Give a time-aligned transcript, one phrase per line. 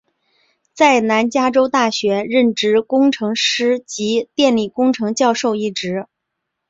[0.73, 6.07] 在南加州大学任职工程师及电力工程教授一职。